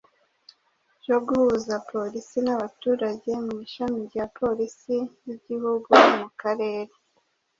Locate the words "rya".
4.09-4.25